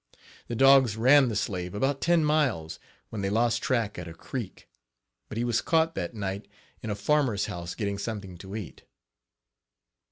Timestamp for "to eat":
8.39-8.81